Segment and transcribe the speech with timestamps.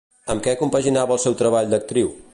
[0.33, 2.15] Amb què compaginava el seu treball d'actriu?